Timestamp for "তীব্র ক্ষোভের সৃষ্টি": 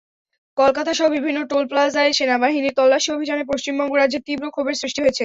4.27-4.99